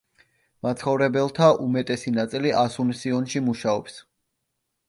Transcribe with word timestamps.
მაცხოვრებელთა 0.67 1.51
უმეტესი 1.67 2.15
ნაწილი 2.17 2.57
ასუნსიონში 2.65 3.47
მუშაობს. 3.51 4.01